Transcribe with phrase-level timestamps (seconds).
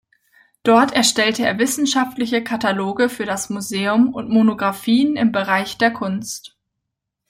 [0.63, 6.57] Dort erstellte er wissenschaftliche Kataloge für das Museum und Monographien im Bereich der Kunst.